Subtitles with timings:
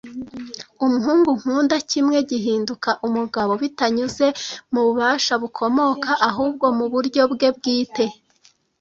[0.85, 4.27] Umuhungu nkunda, kimwe gihinduka umugabo bitanyuze
[4.73, 8.05] mububasha bukomoka, ahubwo muburyo bwe bwite,